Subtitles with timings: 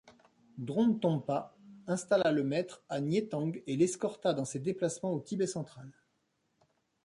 [0.57, 1.55] Dromtönpa
[1.87, 5.91] installa le maître à Nyetang et l’escorta dans ses déplacements au Tibet central.